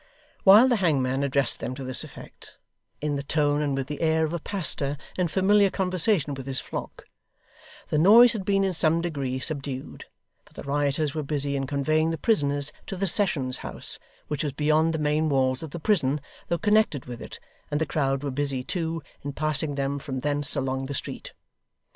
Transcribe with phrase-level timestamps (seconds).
[0.43, 2.57] While the hangman addressed them to this effect,
[3.01, 6.59] in the tone and with the air of a pastor in familiar conversation with his
[6.59, 7.05] flock,
[7.89, 10.05] the noise had been in some degree subdued;
[10.43, 14.53] for the rioters were busy in conveying the prisoners to the Sessions House, which was
[14.53, 17.39] beyond the main walls of the prison, though connected with it,
[17.69, 21.31] and the crowd were busy too, in passing them from thence along the street.